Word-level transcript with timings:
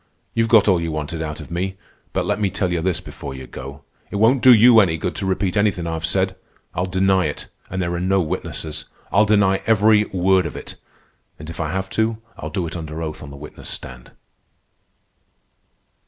You've 0.33 0.47
got 0.49 0.67
all 0.67 0.81
you 0.81 0.91
wanted 0.91 1.21
out 1.21 1.39
of 1.39 1.51
me. 1.51 1.77
But 2.11 2.25
let 2.25 2.39
me 2.41 2.49
tell 2.49 2.71
you 2.71 2.81
this 2.81 2.99
before 2.99 3.35
you 3.35 3.45
go. 3.45 3.83
It 4.09 4.15
won't 4.15 4.41
do 4.41 4.51
you 4.51 4.79
any 4.79 4.97
good 4.97 5.13
to 5.17 5.27
repeat 5.27 5.55
anything 5.55 5.85
I've 5.85 6.07
said. 6.07 6.35
I'll 6.73 6.87
deny 6.87 7.27
it, 7.27 7.49
and 7.69 7.79
there 7.79 7.93
are 7.93 7.99
no 7.99 8.19
witnesses. 8.19 8.85
I'll 9.11 9.25
deny 9.25 9.61
every 9.67 10.05
word 10.05 10.47
of 10.47 10.55
it; 10.55 10.73
and 11.37 11.51
if 11.51 11.59
I 11.59 11.71
have 11.71 11.87
to, 11.91 12.17
I'll 12.35 12.49
do 12.49 12.65
it 12.65 12.75
under 12.75 12.99
oath 13.03 13.21
on 13.21 13.29
the 13.29 13.37
witness 13.37 13.69
stand." 13.69 14.09